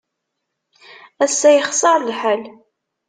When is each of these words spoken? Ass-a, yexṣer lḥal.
Ass-a, 1.25 1.49
yexṣer 1.51 1.97
lḥal. 2.09 2.41